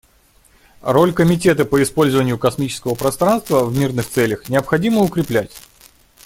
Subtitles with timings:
[0.81, 5.51] Роль Комитета по использованию космического пространства в мирных целях необходимо укреплять.